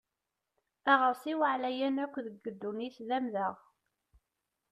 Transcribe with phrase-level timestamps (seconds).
[0.91, 3.55] Aɣersiw aɛlayen akk deg ddunit d amdeɣ.